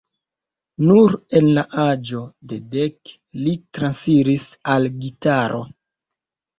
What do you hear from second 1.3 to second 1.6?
en